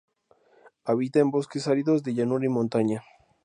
[0.83, 3.03] Habita en bosques áridos de llanura y montaña.